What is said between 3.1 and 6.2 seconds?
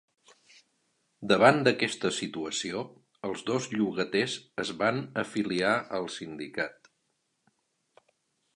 els dos llogaters es van afiliar al